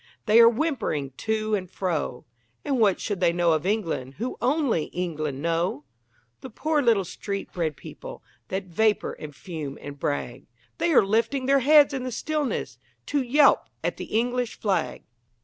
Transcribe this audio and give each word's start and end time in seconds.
They 0.25 0.39
are 0.39 0.49
whimpering 0.49 1.11
to 1.17 1.53
and 1.53 1.69
fro 1.69 2.25
And 2.65 2.79
what 2.79 2.99
should 2.99 3.19
they 3.19 3.31
know 3.31 3.51
of 3.51 3.67
England 3.67 4.15
who 4.15 4.35
only 4.41 4.85
England 4.85 5.43
know? 5.43 5.83
The 6.39 6.49
poor 6.49 6.81
little 6.81 7.05
street 7.05 7.53
bred 7.53 7.77
people, 7.77 8.23
that 8.47 8.63
vapour, 8.65 9.11
and 9.19 9.35
fume, 9.35 9.77
and 9.79 9.99
brag, 9.99 10.47
They 10.79 10.91
are 10.91 11.05
lifting 11.05 11.45
their 11.45 11.59
heads 11.59 11.93
in 11.93 12.01
the 12.01 12.11
stillness, 12.11 12.79
to 13.05 13.21
yelp 13.21 13.69
at 13.83 13.97
the 13.97 14.05
English 14.05 14.59
flag! 14.59 15.03